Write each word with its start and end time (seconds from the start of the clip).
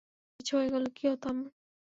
কিছু 0.39 0.53
হয়ে 0.57 0.69
গেলো 0.73 0.87
কী 0.97 1.03
হতো 1.11 1.25
আমার? 1.31 1.49